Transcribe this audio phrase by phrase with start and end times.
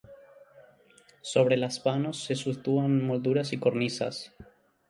[1.21, 4.33] Sobre los vanos se sitúan molduras y cornisas.